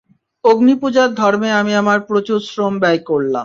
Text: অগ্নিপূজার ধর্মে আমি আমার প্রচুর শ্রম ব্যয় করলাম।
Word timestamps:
অগ্নিপূজার 0.43 1.09
ধর্মে 1.13 1.49
আমি 1.51 1.73
আমার 1.75 1.99
প্রচুর 2.09 2.39
শ্রম 2.49 2.73
ব্যয় 2.81 3.01
করলাম। 3.09 3.39